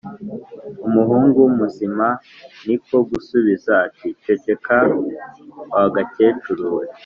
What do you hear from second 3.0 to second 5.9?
gusubiza ati: ”Ceceka wa